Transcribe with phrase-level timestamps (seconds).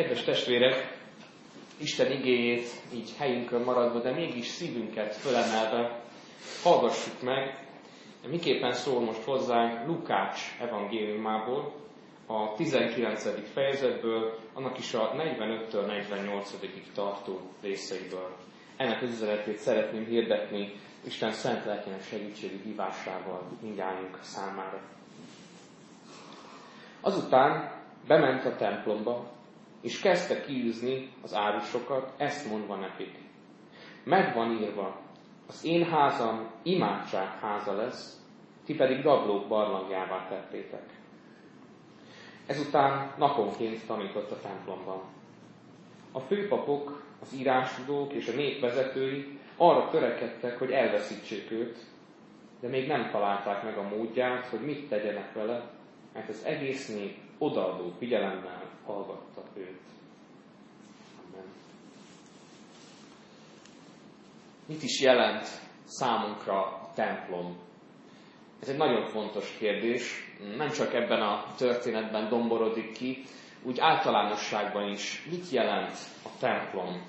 [0.00, 0.98] Kedves testvérek,
[1.76, 6.00] Isten igéjét így helyünkön maradva, de mégis szívünket fölemelve
[6.62, 7.68] hallgassuk meg,
[8.28, 11.72] miképpen szól most hozzánk Lukács evangéliumából,
[12.26, 13.50] a 19.
[13.52, 16.54] fejezetből, annak is a 45-től 48
[16.94, 18.36] tartó részeiből.
[18.76, 20.72] Ennek az üzenetét szeretném hirdetni
[21.04, 24.80] Isten szent lelkének segítségi hívásával mindjárt számára.
[27.00, 27.72] Azután
[28.06, 29.38] bement a templomba,
[29.80, 33.18] és kezdte kiűzni az árusokat, ezt mondva nekik.
[34.04, 35.00] Meg van írva,
[35.46, 38.20] az én házam imádság háza lesz,
[38.64, 40.98] ti pedig rablók barlangjává tettétek.
[42.46, 45.02] Ezután naponként tanított a templomban.
[46.12, 51.78] A főpapok, az írástudók és a népvezetői arra törekedtek, hogy elveszítsék őt,
[52.60, 55.70] de még nem találták meg a módját, hogy mit tegyenek vele,
[56.12, 59.80] mert az egész nép odaadó figyelemmel hallgatta őt.
[61.26, 61.44] Amen.
[64.66, 65.46] Mit is jelent
[65.84, 67.56] számunkra a templom?
[68.60, 73.22] Ez egy nagyon fontos kérdés, nem csak ebben a történetben domborodik ki,
[73.62, 77.02] úgy általánosságban is mit jelent a templom.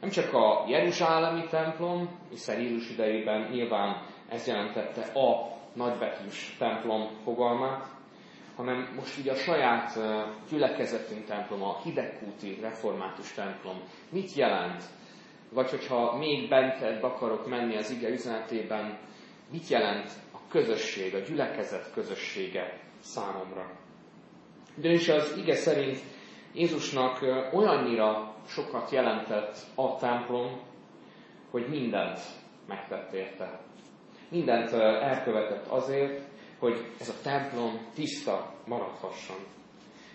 [0.00, 7.86] Nem csak a Jeruzsálemi templom, hiszen Jézus idejében nyilván ez jelentette a nagybetűs templom fogalmát,
[8.64, 9.98] hanem most ugye a saját
[10.50, 13.80] gyülekezetünk templom, a hidegkúti református templom.
[14.10, 14.82] Mit jelent?
[15.52, 18.98] Vagy hogyha még bentebb akarok menni az ige üzenetében,
[19.50, 23.70] mit jelent a közösség, a gyülekezet közössége számomra?
[24.82, 25.98] is az ige szerint
[26.54, 30.60] Jézusnak olyannyira sokat jelentett a templom,
[31.50, 32.18] hogy mindent
[32.68, 33.60] megtett érte.
[34.28, 36.31] Mindent elkövetett azért,
[36.62, 39.36] hogy ez a templom tiszta maradhasson.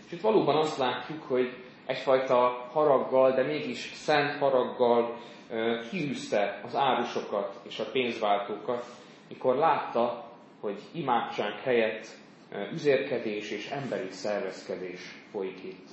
[0.06, 5.18] És itt valóban azt látjuk, hogy egyfajta haraggal, de mégis szent haraggal
[5.90, 8.86] kiűzte az árusokat és a pénzváltókat,
[9.28, 12.08] mikor látta, hogy imádság helyett
[12.74, 15.88] üzérkedés és emberi szervezkedés folyik itt.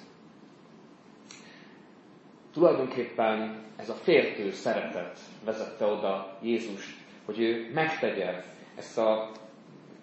[2.53, 8.45] Tulajdonképpen ez a féltő szeretet vezette oda Jézus, hogy ő megtegye
[8.77, 9.31] ezt a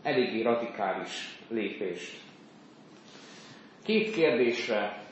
[0.04, 2.20] eléggé radikális lépést.
[3.84, 5.04] Két kérdésre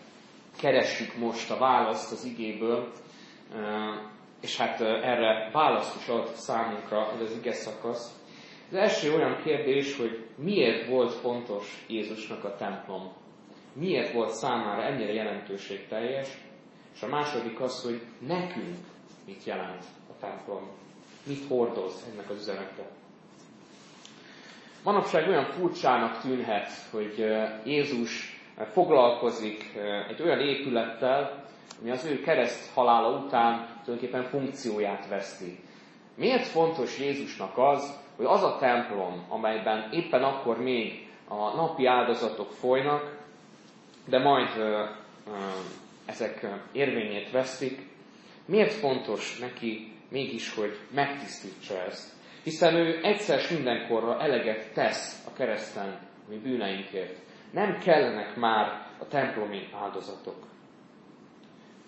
[0.60, 2.92] keressük most a választ az igéből,
[4.42, 8.18] és hát erre választ is ad számunkra ez az ige szakasz.
[8.70, 13.12] Az első olyan kérdés, hogy miért volt fontos Jézusnak a templom?
[13.74, 16.28] Miért volt számára ennyire jelentőségteljes?
[16.96, 18.78] És a második az, hogy nekünk
[19.26, 20.70] mit jelent a templom?
[21.24, 22.99] Mit hordoz ennek az üzenete?
[24.84, 27.26] Manapság olyan furcsának tűnhet, hogy
[27.66, 28.42] Jézus
[28.72, 29.78] foglalkozik
[30.10, 31.46] egy olyan épülettel,
[31.82, 35.60] ami az ő kereszt halála után tulajdonképpen funkcióját veszti.
[36.16, 42.52] Miért fontos Jézusnak az, hogy az a templom, amelyben éppen akkor még a napi áldozatok
[42.52, 43.18] folynak,
[44.06, 44.50] de majd
[46.06, 47.88] ezek érvényét vesztik,
[48.46, 52.18] miért fontos neki mégis, hogy megtisztítsa ezt?
[52.50, 56.00] Hiszen ő egyszer mindenkorra eleget tesz a kereszten
[56.30, 57.18] mi bűneinkért.
[57.52, 60.36] Nem kellenek már a templomi áldozatok.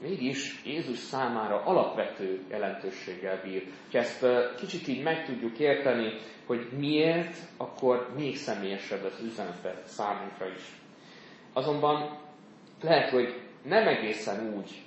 [0.01, 3.63] Mégis Jézus számára alapvető jelentőséggel bír.
[3.91, 4.25] Ha ezt
[4.57, 6.13] kicsit így meg tudjuk érteni,
[6.45, 10.63] hogy miért, akkor még személyesebb az üzenete számunkra is.
[11.53, 12.19] Azonban
[12.81, 14.81] lehet, hogy nem egészen úgy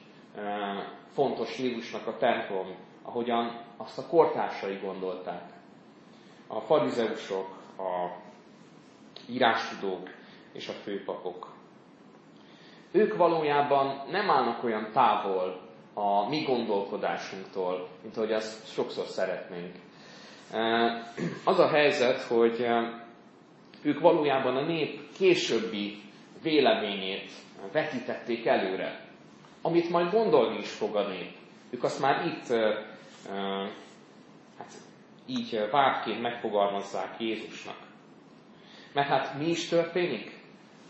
[1.13, 5.54] fontos Jézusnak a templom, ahogyan azt a kortársai gondolták
[6.47, 8.23] a farizeusok, a
[9.29, 10.11] írástudók
[10.53, 11.53] és a főpapok.
[12.91, 15.61] Ők valójában nem állnak olyan távol
[15.95, 19.75] a mi gondolkodásunktól, mint ahogy azt sokszor szeretnénk.
[21.45, 22.67] Az a helyzet, hogy
[23.83, 26.03] ők valójában a nép későbbi
[26.43, 27.33] véleményét
[27.73, 29.01] vetítették előre,
[29.63, 31.31] amit majd gondolni is fog a nép.
[31.71, 32.47] Ők azt már itt
[34.59, 34.73] hát,
[35.27, 37.77] így vádként megfogalmazzák Jézusnak.
[38.93, 40.33] Mert hát mi is történik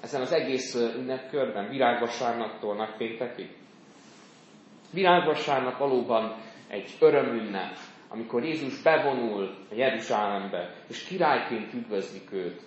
[0.01, 3.57] ezen az egész ünnepkörben, virágvasárnaktól nagypéntekig?
[4.93, 6.37] Virágvasárnak valóban
[6.69, 7.77] egy örömünnep,
[8.09, 12.63] amikor Jézus bevonul a Jeruzsálembe, és királyként üdvözlik őt.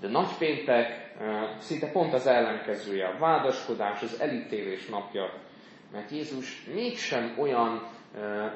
[0.00, 1.14] De nagypéntek
[1.58, 5.32] szinte pont az ellenkezője, a vádaskodás, az elítélés napja,
[5.92, 7.88] mert Jézus mégsem olyan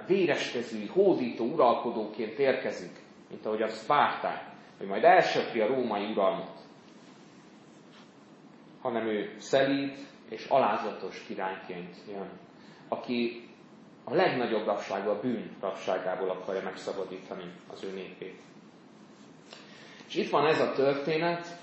[0.07, 2.97] véreskezű, hódító uralkodóként érkezik,
[3.29, 4.43] mint ahogy azt várták,
[4.79, 6.59] hogy majd elsöpri a római uralmat,
[8.81, 9.97] hanem ő szelíd,
[10.31, 12.31] és alázatos királyként jön,
[12.89, 13.49] aki
[14.05, 18.41] a legnagyobb rabságba, a bűn rabságából akarja megszabadítani az ő népét.
[20.09, 21.59] És itt van ez a történet,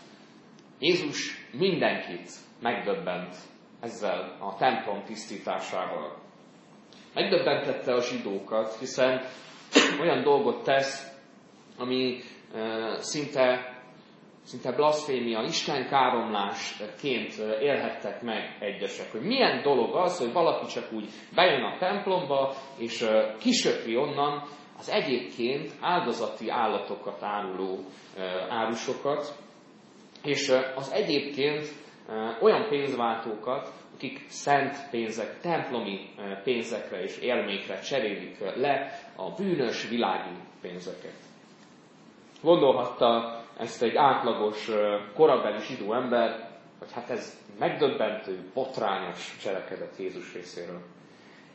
[0.79, 2.31] Jézus mindenkit
[2.61, 3.35] megdöbbent
[3.79, 6.22] ezzel a templom tisztításával.
[7.13, 9.21] Megdöbbentette a zsidókat, hiszen
[10.01, 11.11] olyan dolgot tesz,
[11.77, 12.19] ami
[12.97, 13.71] szinte
[14.43, 19.11] szinte blasfémia, Isten káromlásként élhettek meg egyesek.
[19.11, 23.05] Hogy milyen dolog az, hogy valaki csak úgy bejön a templomba, és
[23.39, 24.43] kisöpri onnan
[24.77, 27.79] az egyébként áldozati állatokat áruló
[28.49, 29.35] árusokat,
[30.23, 31.67] és az egyébként
[32.41, 36.09] olyan pénzváltókat, akik szent pénzek, templomi
[36.43, 41.15] pénzekre és érmékre cserélik le a bűnös világi pénzeket.
[42.41, 44.69] Gondolhatta ezt egy átlagos
[45.13, 46.49] korabeli zsidó ember,
[46.79, 50.81] hogy hát ez megdöbbentő, botrányos cselekedet Jézus részéről.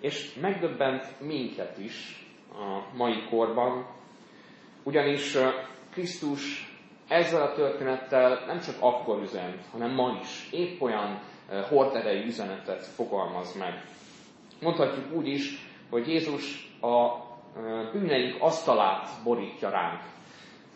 [0.00, 3.86] És megdöbbent minket is a mai korban,
[4.82, 5.36] ugyanis
[5.90, 6.72] Krisztus
[7.08, 11.20] ezzel a történettel nem csak akkor üzent, hanem ma is épp olyan
[11.68, 13.84] horderejű üzenetet fogalmaz meg.
[14.60, 17.26] Mondhatjuk úgy is, hogy Jézus a
[17.92, 20.00] bűneink asztalát borítja ránk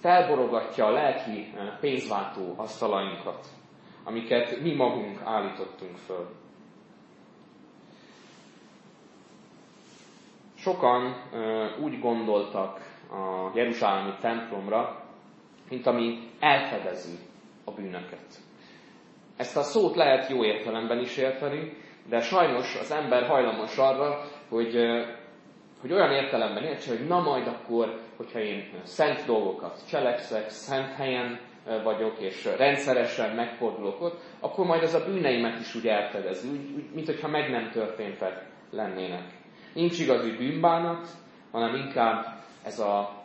[0.02, 3.46] felborogatja a lelki pénzváltó asztalainkat,
[4.04, 6.28] amiket mi magunk állítottunk föl.
[10.54, 11.14] Sokan
[11.80, 12.80] úgy gondoltak
[13.10, 15.04] a Jeruzsálemi templomra,
[15.68, 17.18] mint ami elfedezi
[17.64, 18.40] a bűnöket.
[19.36, 21.76] Ezt a szót lehet jó értelemben is érteni,
[22.08, 24.76] de sajnos az ember hajlamos arra, hogy,
[25.80, 31.40] hogy olyan értelemben értse, hogy na majd akkor hogyha én szent dolgokat cselekszek, szent helyen
[31.82, 36.90] vagyok, és rendszeresen megfordulok ott, akkor majd az a bűneimet is úgy elfedezi, úgy, úgy,
[36.94, 39.24] mint hogyha meg nem történtek lennének.
[39.74, 41.08] Nincs igazi bűnbánat,
[41.50, 42.26] hanem inkább
[42.64, 43.22] ez a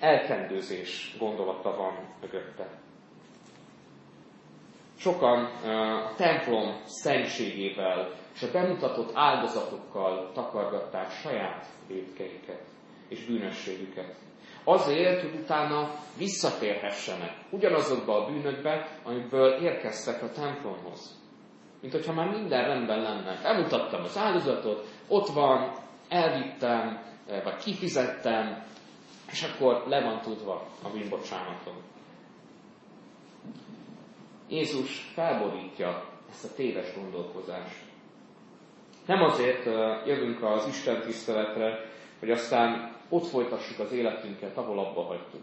[0.00, 2.66] elkendőzés gondolata van mögötte.
[5.02, 12.62] Sokan a templom szentségével és a bemutatott áldozatokkal takargatták saját védkeiket
[13.08, 14.14] és bűnösségüket.
[14.64, 21.18] Azért, hogy utána visszatérhessenek ugyanazokba a bűnökbe, amikből érkeztek a templomhoz.
[21.80, 23.40] Mint hogyha már minden rendben lenne.
[23.44, 25.72] Elmutattam az áldozatot, ott van,
[26.08, 27.02] elvittem,
[27.44, 28.64] vagy kifizettem,
[29.30, 31.74] és akkor le van tudva a bűnbocsánatom.
[34.52, 37.76] Jézus felborítja ezt a téves gondolkozást.
[39.06, 39.64] Nem azért
[40.06, 45.42] jövünk az Isten tiszteletre, hogy aztán ott folytassuk az életünket, ahol abba hagytuk.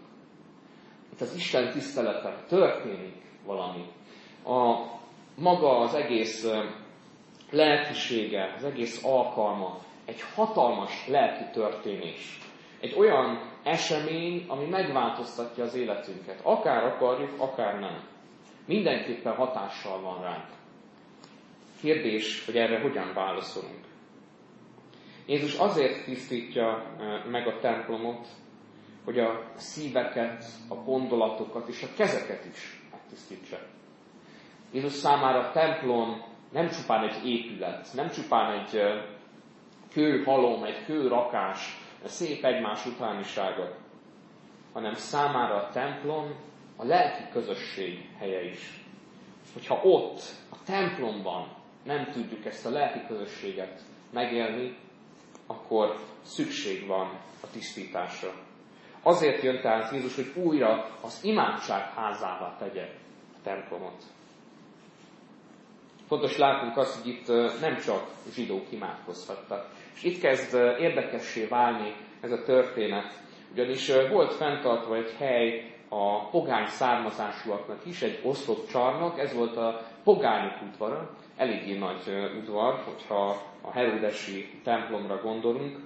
[1.14, 3.16] Itt az Isten tiszteleten történik
[3.46, 3.86] valami.
[4.46, 4.86] A
[5.36, 6.48] maga az egész
[7.52, 12.40] lelkisége, az egész alkalma egy hatalmas lelki történés.
[12.80, 16.40] Egy olyan esemény, ami megváltoztatja az életünket.
[16.44, 18.18] Akár akarjuk, akár nem.
[18.70, 20.46] Mindenképpen hatással van ránk.
[21.82, 23.86] Kérdés, hogy erre hogyan válaszolunk.
[25.26, 26.96] Jézus azért tisztítja
[27.32, 28.28] meg a templomot,
[29.06, 33.58] hogy a szíveket, a gondolatokat és a kezeket is megtisztítsa.
[34.72, 38.82] Jézus számára a templom nem csupán egy épület, nem csupán egy
[39.92, 43.76] kőhalom, egy kőrakás, szép egymás utánisága,
[44.74, 46.48] hanem számára a templom
[46.80, 48.84] a lelki közösség helye is.
[49.54, 51.48] Hogyha ott, a templomban
[51.84, 53.82] nem tudjuk ezt a lelki közösséget
[54.14, 54.78] megélni,
[55.48, 58.34] akkor szükség van a tisztításra.
[59.04, 62.84] Azért jön tehát Jézus, hogy újra az imádság házává tegye
[63.34, 64.04] a templomot.
[66.08, 67.28] Fontos látnunk azt, hogy itt
[67.62, 69.70] nem csak zsidók imádkozhattak.
[69.96, 73.22] És itt kezd érdekessé válni ez a történet.
[73.52, 79.82] Ugyanis volt fenntartva egy hely a pogány származásúaknak is, egy oszlop csarnok, ez volt a
[80.04, 85.78] pogányok udvara, eléggé nagy udvar, hogyha a Heródesi templomra gondolunk.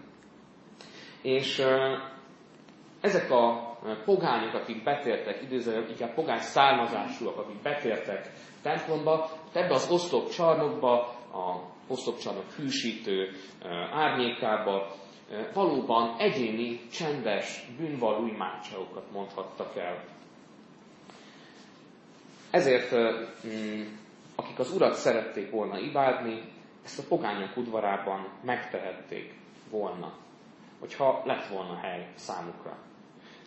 [1.21, 1.65] És
[3.01, 3.71] ezek a
[4.05, 8.31] pogányok, akik betértek, időzőleg inkább pogány származásúak, akik betértek
[8.61, 10.99] templomba, ebbe az oszlop csarnokba,
[11.33, 13.29] a oszlopcsarnok hűsítő
[13.93, 14.91] árnyékába
[15.53, 20.03] valóban egyéni, csendes, bűnvalló imádságokat mondhattak el.
[22.51, 22.95] Ezért
[23.47, 23.81] mm,
[24.35, 26.41] akik az Urat szerették volna imádni,
[26.85, 29.33] ezt a pogányok udvarában megtehették
[29.69, 30.13] volna,
[30.79, 32.77] hogyha lett volna hely számukra.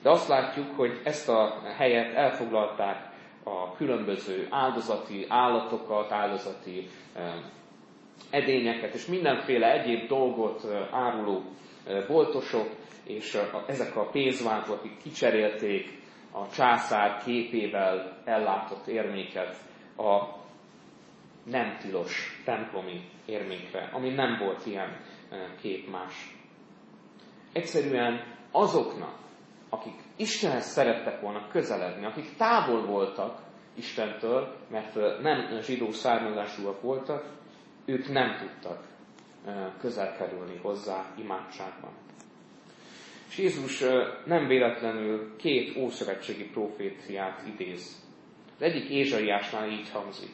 [0.02, 3.08] De azt látjuk, hogy ezt a helyet elfoglalták
[3.42, 6.88] a különböző áldozati állatokat, áldozati
[8.30, 11.42] edényeket és mindenféle egyéb dolgot áruló
[12.08, 12.68] boltosok,
[13.04, 15.98] és ezek a pénzváltók, akik kicserélték
[16.32, 19.56] a császár képével ellátott érméket
[19.96, 20.36] a
[21.44, 25.00] nem tilos templomi érmékre, ami nem volt ilyen
[25.60, 26.36] kép más.
[27.52, 29.18] Egyszerűen azoknak,
[29.68, 33.44] akik Istenhez szerettek volna közeledni, akik távol voltak
[33.74, 37.24] Istentől, mert nem zsidó származásúak voltak,
[37.86, 38.84] ők nem tudtak
[39.80, 41.92] közel kerülni hozzá imádságban.
[43.28, 43.84] És Jézus
[44.24, 48.04] nem véletlenül két ószövetségi proféciát idéz.
[48.56, 50.32] Az egyik Ézsaiásnál így hangzik.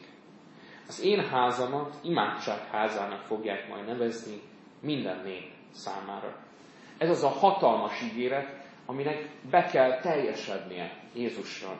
[0.87, 4.41] Az én házamat imádságházának fogják majd nevezni
[4.79, 6.35] minden nép számára.
[6.97, 11.77] Ez az a hatalmas ígéret, aminek be kell teljesednie Jézusra.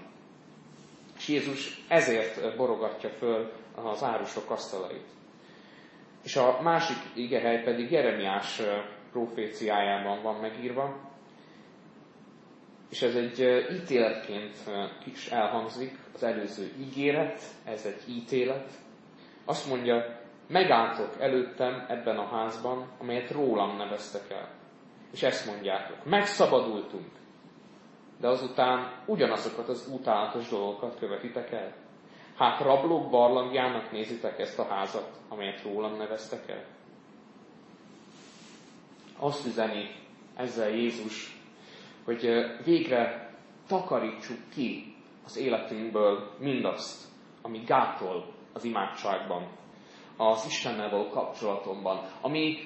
[1.17, 5.05] És Jézus ezért borogatja föl az árusok asztalait.
[6.23, 8.61] És a másik igehely pedig Jeremiás
[9.11, 11.11] proféciájában van megírva,
[12.89, 13.39] és ez egy
[13.81, 14.57] ítéletként
[15.05, 18.69] is elhangzik, az előző ígéret, ez egy ítélet.
[19.45, 24.49] Azt mondja, megálltok előttem ebben a házban, amelyet rólam neveztek el.
[25.11, 27.07] És ezt mondjátok, megszabadultunk,
[28.19, 31.73] de azután ugyanazokat az utálatos dolgokat követitek el.
[32.43, 36.63] Hát rablók barlangjának nézitek ezt a házat, amelyet rólam neveztek el.
[39.19, 39.95] Azt üzeni
[40.35, 41.37] ezzel Jézus,
[42.05, 42.29] hogy
[42.65, 43.33] végre
[43.67, 44.95] takarítsuk ki
[45.25, 47.07] az életünkből mindazt,
[47.41, 49.47] ami gátol az imádságban,
[50.17, 52.57] az Istennel való kapcsolatomban, ami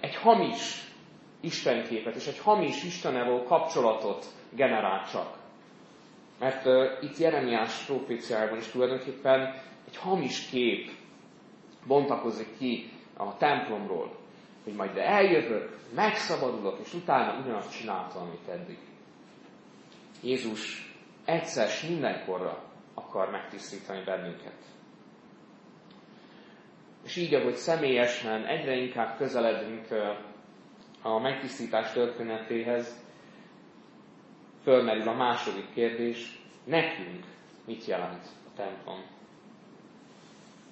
[0.00, 0.92] egy hamis
[1.40, 5.37] Istenképet és egy hamis Istennel való kapcsolatot generál csak.
[6.38, 9.54] Mert uh, itt Jeremiás proféciájában is tulajdonképpen
[9.88, 10.90] egy hamis kép
[11.86, 14.16] bontakozik ki a templomról,
[14.64, 18.78] hogy majd de eljövök, megszabadulok, és utána ugyanazt csináltam, amit eddig.
[20.22, 20.92] Jézus
[21.24, 22.62] egyszer mindenkorra
[22.94, 24.56] akar megtisztítani bennünket.
[27.04, 29.86] És így, ahogy személyesen egyre inkább közeledünk
[31.02, 33.06] a megtisztítás történetéhez,
[34.68, 37.24] fölmerül a második kérdés, nekünk
[37.66, 39.02] mit jelent a templom?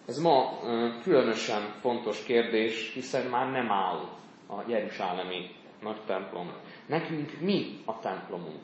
[0.06, 0.58] Ez ma
[1.02, 4.08] különösen fontos kérdés, hiszen már nem áll
[4.48, 5.50] a Jeruzsálemi
[5.82, 6.52] nagy templom.
[6.86, 8.60] Nekünk mi a templomunk?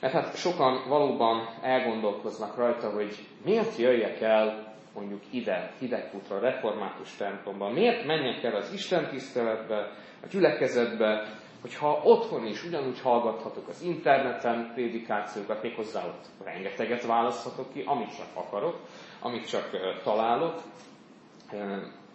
[0.00, 7.68] Mert hát sokan valóban elgondolkoznak rajta, hogy miért jöjjek el mondjuk ide, hidegputra, református templomba,
[7.70, 9.78] miért menjek el az Isten tiszteletbe,
[10.22, 11.28] a gyülekezetbe,
[11.60, 18.26] hogyha otthon is ugyanúgy hallgathatok az interneten prédikációkat, méghozzá ott rengeteget választhatok ki, amit csak
[18.34, 18.78] akarok,
[19.20, 19.70] amit csak
[20.02, 20.62] találok,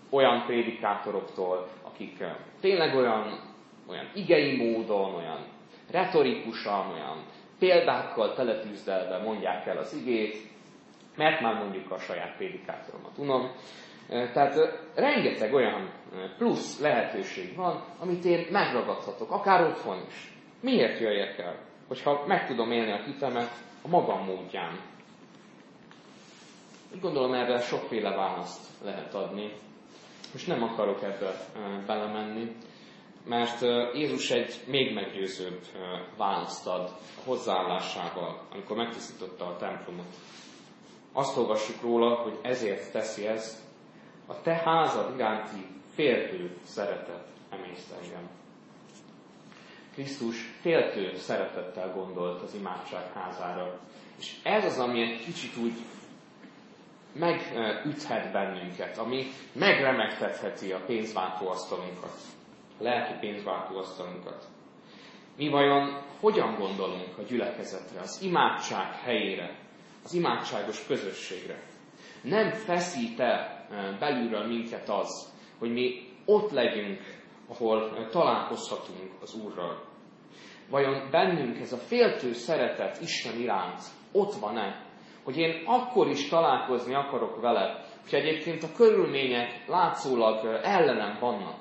[0.10, 2.24] olyan prédikátoroktól, akik
[2.60, 3.40] tényleg olyan,
[3.88, 5.40] olyan igei módon, olyan
[5.92, 7.24] retorikusan, olyan
[7.60, 10.38] példákkal teletűzdelve mondják el az igét,
[11.16, 13.52] mert már mondjuk a saját prédikátoromat unom.
[14.08, 14.56] Tehát
[14.96, 15.92] rengeteg olyan
[16.38, 20.34] plusz lehetőség van, amit én megragadhatok, akár otthon is.
[20.62, 21.60] Miért jöjjek el?
[21.88, 24.80] Hogyha meg tudom élni a hitemet a magam módján.
[26.94, 29.52] Úgy gondolom, erre sokféle választ lehet adni.
[30.34, 31.36] Most nem akarok ebbe
[31.86, 32.56] belemenni,
[33.26, 33.62] mert
[33.94, 35.62] Jézus egy még meggyőzőbb
[36.18, 36.90] választ ad
[37.26, 40.14] hozzáállásával, amikor megtisztította a templomot.
[41.14, 43.60] Azt olvassuk róla, hogy ezért teszi ezt,
[44.26, 48.30] a te házad iránti féltő szeretet emészt engem.
[49.94, 53.80] Krisztus féltő szeretettel gondolt az imádság házára.
[54.20, 55.74] És ez az, ami egy kicsit úgy
[57.14, 62.18] megüthet bennünket, ami megremegtetheti a pénzváltóasztalunkat,
[62.80, 64.48] a lelki pénzváltóasztalunkat.
[65.38, 69.56] Mi vajon hogyan gondolunk a gyülekezetre, az imádság helyére,
[70.04, 71.62] az imádságos közösségre?
[72.22, 73.53] Nem feszít el
[74.00, 77.00] belülről minket az, hogy mi ott legyünk,
[77.48, 79.82] ahol találkozhatunk az Úrral.
[80.70, 84.86] Vajon bennünk ez a féltő szeretet Isten iránt ott van-e,
[85.24, 91.58] hogy én akkor is találkozni akarok vele, hogy egyébként a körülmények látszólag ellenem vannak.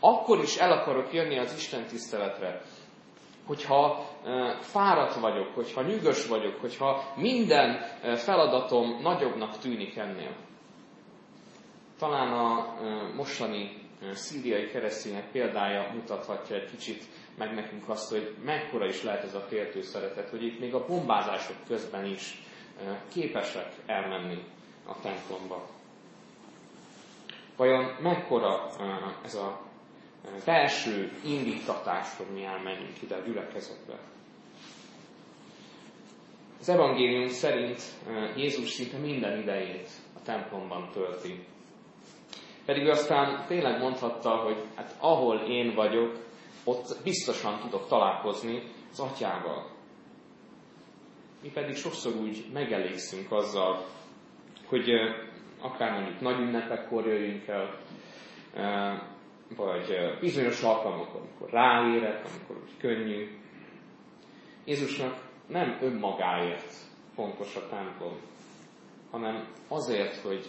[0.00, 2.60] Akkor is el akarok jönni az Isten tiszteletre,
[3.46, 4.06] hogyha
[4.60, 7.80] fáradt vagyok, hogyha nyűgös vagyok, hogyha minden
[8.16, 10.36] feladatom nagyobbnak tűnik ennél.
[11.98, 12.74] Talán a
[13.16, 13.82] mostani
[14.12, 17.04] szíriai keresztények példája mutathatja egy kicsit
[17.38, 20.86] meg nekünk azt, hogy mekkora is lehet ez a féltő szeretet, hogy itt még a
[20.86, 22.42] bombázások közben is
[23.12, 24.42] képesek elmenni
[24.86, 25.68] a templomba.
[27.56, 28.70] Vajon mekkora
[29.24, 29.60] ez a
[30.44, 33.98] belső indítatás, hogy mi elmenjünk ide a gyülekezetbe?
[36.60, 37.82] Az evangélium szerint
[38.36, 41.44] Jézus szinte minden idejét a templomban tölti.
[42.64, 46.16] Pedig aztán tényleg mondhatta, hogy hát ahol én vagyok,
[46.64, 49.70] ott biztosan tudok találkozni az atyával.
[51.42, 53.84] Mi pedig sokszor úgy megelégszünk azzal,
[54.66, 54.88] hogy
[55.60, 57.78] akár mondjuk nagy ünnepekkor jöjjünk el,
[59.56, 63.38] vagy bizonyos alkalmakon, amikor ráérek, amikor úgy könnyű.
[64.64, 65.14] Jézusnak
[65.46, 66.72] nem önmagáért
[67.14, 68.16] fontos a templom,
[69.10, 70.46] hanem azért, hogy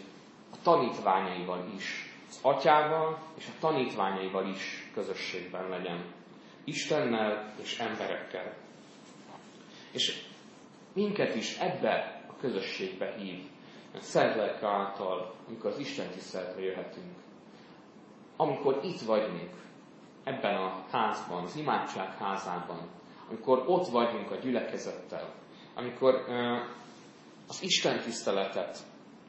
[0.51, 2.04] a tanítványaival is,
[2.41, 6.05] atyával és a tanítványaival is közösségben legyen.
[6.63, 8.53] Istennel és emberekkel.
[9.91, 10.24] És
[10.94, 13.44] minket is ebbe a közösségbe hív,
[14.00, 17.15] szent lelke által, amikor az Isten tiszteletre jöhetünk.
[18.38, 19.50] Amikor itt vagyunk,
[20.24, 22.89] ebben a házban, az imádság házában,
[23.29, 25.34] amikor ott vagyunk a gyülekezettel,
[25.75, 26.60] amikor uh,
[27.48, 28.77] az Isten tiszteletet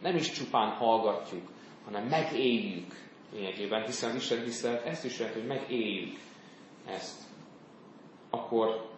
[0.02, 1.48] nem is csupán hallgatjuk,
[1.86, 2.94] hanem megéljük
[3.32, 6.16] lényegében, hiszen az Isten tisztelet ezt is jelenti, hogy megéljük
[6.86, 7.22] ezt,
[8.30, 8.90] akkor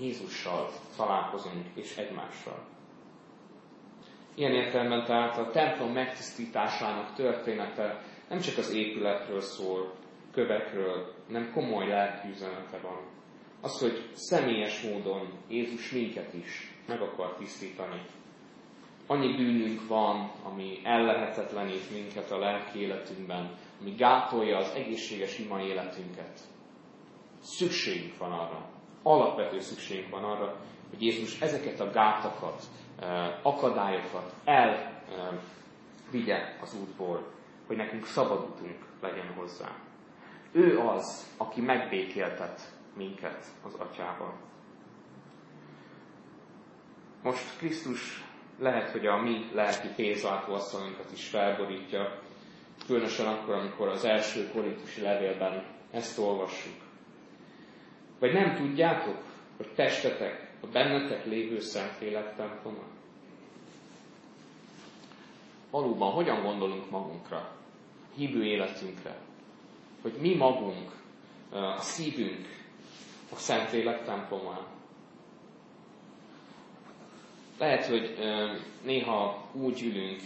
[0.00, 2.64] Jézussal találkozunk és egymással.
[4.34, 9.94] Ilyen értelemben tehát a templom megtisztításának története nem csak az épületről szól,
[10.32, 12.98] kövekről, nem komoly lelki üzenete van.
[13.60, 18.00] Az, hogy személyes módon Jézus minket is meg akar tisztítani.
[19.06, 26.40] Annyi bűnünk van, ami ellehetetlenít minket a lelki életünkben, ami gátolja az egészséges ima életünket.
[27.40, 28.68] Szükségünk van arra,
[29.02, 30.56] alapvető szükségünk van arra,
[30.90, 32.62] hogy Jézus ezeket a gátakat,
[33.00, 34.70] eh, akadályokat el
[36.12, 37.32] eh, az útból,
[37.66, 39.76] hogy nekünk szabad utunk legyen hozzá.
[40.52, 42.60] Ő az, aki megbékéltet
[42.96, 44.34] minket az atyával.
[47.22, 48.25] Most Krisztus
[48.58, 52.20] lehet, hogy a mi lelki pénzlátóasszalunkat is felborítja,
[52.86, 56.74] különösen akkor, amikor az első korintusi levélben ezt olvassuk.
[58.18, 59.22] Vagy nem tudjátok,
[59.56, 62.82] hogy testetek a bennetek lévő Szentlélek temploma?
[65.70, 67.52] Valóban, hogyan gondolunk magunkra,
[68.16, 69.16] hívő életünkre,
[70.02, 70.90] hogy mi magunk,
[71.50, 72.46] a szívünk
[73.32, 74.66] a Szentlélek templomán.
[77.58, 78.14] Lehet, hogy
[78.84, 80.20] néha úgy ülünk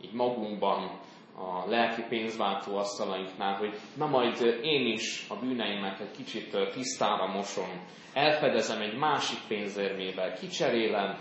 [0.00, 1.00] így magunkban,
[1.38, 7.86] a lelki pénzváltó asztalainknál, hogy na majd én is a bűneimet egy kicsit tisztára mosom,
[8.12, 11.16] elfedezem egy másik pénzérmével, kicserélem,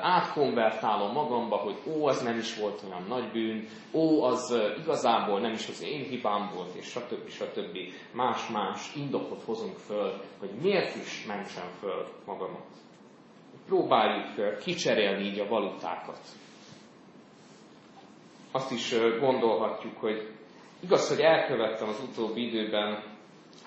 [0.00, 5.52] átkonvertálom magamba, hogy ó, az nem is volt olyan nagy bűn, ó, az igazából nem
[5.52, 7.28] is az én hibám volt, és stb.
[7.28, 7.78] stb.
[8.12, 12.83] Más-más indokot hozunk föl, hogy miért is mentsem föl magamat.
[13.66, 16.18] Próbáljuk kicserélni így a valutákat
[18.54, 20.30] azt is gondolhatjuk, hogy
[20.80, 23.02] igaz, hogy elkövettem az utóbbi időben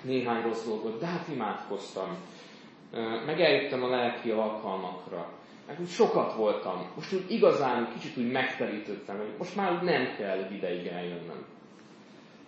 [0.04, 2.18] néhány rossz dolgot, de hát imádkoztam.
[3.26, 5.30] Meg eljöttem a lelki alkalmakra.
[5.68, 6.92] Meg úgy sokat voltam.
[6.96, 11.46] Most úgy igazán kicsit úgy megtelítettem, hogy most már úgy nem kell ideig eljönnöm.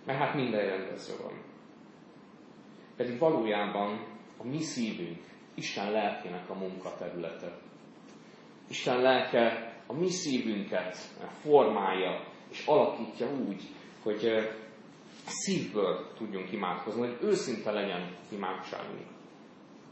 [0.05, 1.33] Mert hát minden rendezve van.
[2.95, 4.05] Pedig valójában
[4.37, 5.19] a mi szívünk
[5.59, 7.57] Isten lelkének a munkaterülete.
[8.67, 10.97] Isten lelke a mi szívünket
[11.41, 13.61] formálja és alakítja úgy,
[14.03, 14.49] hogy
[15.25, 19.07] szívből tudjunk imádkozni, hogy őszinte legyen imádságunk.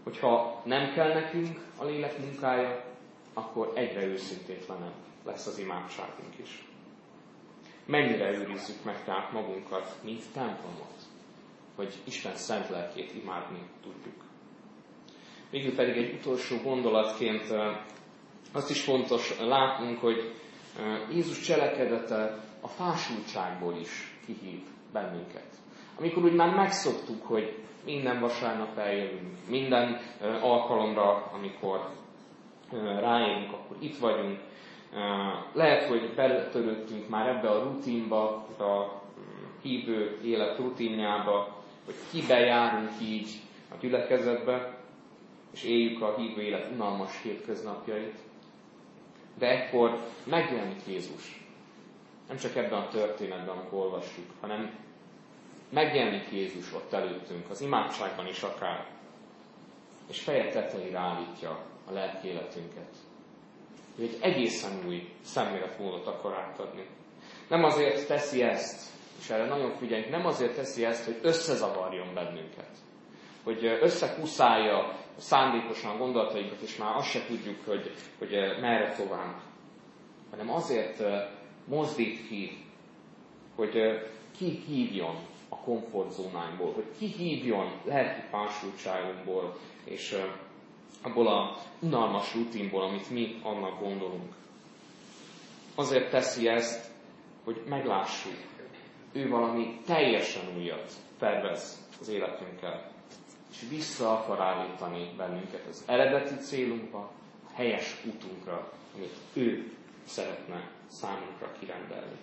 [0.04, 2.84] Hogyha nem kell nekünk a lélek munkája,
[3.34, 6.64] akkor egyre őszintétlenebb lesz az imádságunk is.
[7.86, 10.96] Mennyire őrizzük meg tehát magunkat, mint templomot,
[11.76, 14.24] hogy Isten szent lelkét imádni tudjuk.
[15.50, 17.44] Végül pedig egy utolsó gondolatként
[18.52, 20.34] azt is fontos látnunk, hogy
[21.12, 24.60] Jézus cselekedete a fásultságból is kihív
[24.94, 25.48] bennünket.
[26.00, 30.00] Amikor úgy már megszoktuk, hogy minden vasárnap eljövünk, minden
[30.42, 31.90] alkalomra, amikor
[33.00, 34.40] ráérünk, akkor itt vagyunk.
[35.54, 39.02] Lehet, hogy beletörődtünk már ebbe a rutinba, a
[39.62, 41.56] hívő élet rutinjába,
[41.86, 43.30] hogy kibe járunk így
[43.72, 44.77] a gyülekezetbe,
[45.54, 48.18] és éljük a hívő élet unalmas hétköznapjait.
[49.38, 51.46] De ekkor megjelenik Jézus.
[52.28, 54.76] Nem csak ebben a történetben, amikor olvassuk, hanem
[55.70, 58.88] megjelenik Jézus ott előttünk, az imádságban is akár,
[60.10, 62.96] és feje tetejére állítja a lelki életünket.
[63.96, 66.86] Ő egy egészen új szemléletmódot akar átadni.
[67.48, 72.70] Nem azért teszi ezt, és erre nagyon figyeljünk, nem azért teszi ezt, hogy összezavarjon bennünket,
[73.44, 78.30] hogy összekuszálja szándékosan gondolatainkat, és már azt se tudjuk, hogy, hogy
[78.62, 79.42] merre tovább,
[80.30, 81.04] hanem azért
[81.66, 82.58] mozdít ki,
[83.56, 84.02] hogy
[84.38, 85.16] ki hívjon
[85.50, 90.18] a komfortzónánkból, hogy ki hívjon lelki fásultságunkból, és
[91.02, 94.34] abból a unalmas rutinból, amit mi annak gondolunk.
[95.76, 96.92] Azért teszi ezt,
[97.44, 98.38] hogy meglássuk,
[99.12, 102.92] ő valami teljesen újat tervez az életünkkel,
[103.52, 107.12] és vissza akar állítani bennünket az eredeti célunkba,
[107.48, 109.72] a helyes útunkra, amit ő
[110.08, 112.18] szeretne számunkra kirendelni.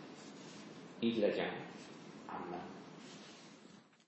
[0.98, 1.52] Így legyen.
[2.26, 2.73] Amen.